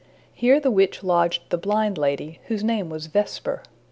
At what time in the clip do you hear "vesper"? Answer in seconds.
3.05-3.61